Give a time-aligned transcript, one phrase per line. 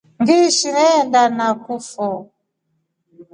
[0.21, 2.09] Ngiishi aenda nakufo.